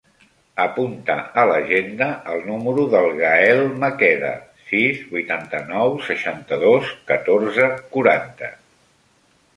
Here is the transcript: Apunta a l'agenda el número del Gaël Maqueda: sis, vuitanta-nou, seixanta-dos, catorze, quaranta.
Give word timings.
Apunta 0.61 1.17
a 1.41 1.43
l'agenda 1.49 2.07
el 2.31 2.41
número 2.47 2.85
del 2.95 3.11
Gaël 3.19 3.61
Maqueda: 3.83 4.31
sis, 4.71 5.05
vuitanta-nou, 5.13 5.93
seixanta-dos, 6.09 6.91
catorze, 7.13 7.69
quaranta. 7.97 8.51